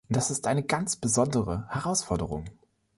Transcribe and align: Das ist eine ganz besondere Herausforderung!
Das 0.09 0.31
ist 0.31 0.47
eine 0.47 0.63
ganz 0.63 0.95
besondere 0.95 1.67
Herausforderung! 1.69 2.45